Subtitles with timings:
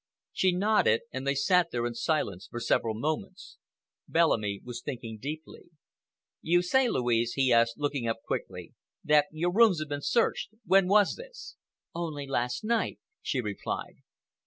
[0.33, 3.59] She nodded, and they sat there in silence for several moments.
[4.07, 5.65] Bellamy was thinking deeply.
[6.41, 10.55] "You say, Louise," he asked, looking up quickly, "that your rooms have been searched.
[10.65, 11.55] When was this?"
[11.93, 13.97] "Only last night," she replied.